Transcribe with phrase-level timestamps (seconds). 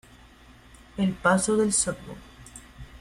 [0.97, 2.15] El paso del Stmo.